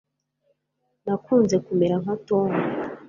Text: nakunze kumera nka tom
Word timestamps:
nakunze 1.05 1.55
kumera 1.65 1.95
nka 2.03 2.15
tom 2.27 2.49